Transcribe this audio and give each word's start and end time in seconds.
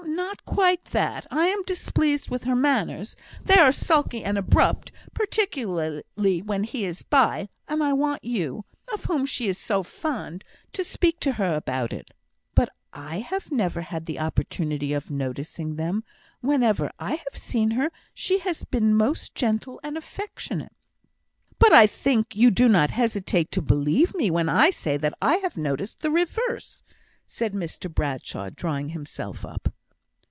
not 0.07 0.43
quite 0.45 0.85
that; 0.85 1.25
I 1.31 1.45
am 1.47 1.63
displeased 1.63 2.29
with 2.29 2.43
her 2.43 2.55
manners 2.55 3.15
they 3.43 3.55
are 3.57 3.71
sulky 3.71 4.23
and 4.23 4.37
abrupt, 4.37 4.91
particularly 5.13 6.41
when 6.41 6.63
he 6.65 6.83
is 6.85 7.01
by 7.03 7.47
and 7.67 7.81
I 7.81 7.93
want 7.93 8.23
you 8.23 8.65
(of 8.93 9.05
whom 9.05 9.25
she 9.25 9.47
is 9.47 9.57
so 9.57 9.81
fond) 9.83 10.43
to 10.73 10.83
speak 10.83 11.19
to 11.21 11.33
her 11.33 11.55
about 11.55 11.93
it." 11.93 12.11
"But 12.55 12.69
I 12.91 13.19
have 13.19 13.51
never 13.51 13.81
had 13.81 14.05
the 14.05 14.19
opportunity 14.19 14.91
of 14.93 15.09
noticing 15.11 15.75
them. 15.77 16.03
Whenever 16.41 16.91
I 16.99 17.11
have 17.11 17.39
seen 17.41 17.71
her, 17.71 17.89
she 18.13 18.39
has 18.39 18.63
been 18.65 18.93
most 18.93 19.33
gentle 19.33 19.79
and 19.81 19.97
affectionate." 19.97 20.73
"But 21.57 21.71
I 21.73 21.87
think 21.87 22.35
you 22.35 22.51
do 22.51 22.67
not 22.67 22.91
hesitate 22.91 23.49
to 23.53 23.61
believe 23.61 24.13
me, 24.13 24.29
when 24.29 24.49
I 24.49 24.71
say 24.71 24.97
that 24.97 25.13
I 25.21 25.37
have 25.37 25.55
noticed 25.57 26.01
the 26.01 26.11
reverse," 26.11 26.83
said 27.27 27.53
Mr 27.53 27.91
Bradshaw, 27.91 28.49
drawing 28.53 28.89
himself 28.89 29.45
up. 29.45 29.73